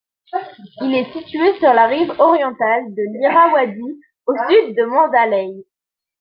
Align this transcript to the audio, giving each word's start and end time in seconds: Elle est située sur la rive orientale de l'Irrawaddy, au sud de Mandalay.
Elle 0.81 0.95
est 0.95 1.13
située 1.13 1.59
sur 1.59 1.71
la 1.75 1.85
rive 1.85 2.09
orientale 2.17 2.91
de 2.95 3.03
l'Irrawaddy, 3.13 4.01
au 4.25 4.33
sud 4.33 4.75
de 4.75 4.83
Mandalay. 4.85 5.53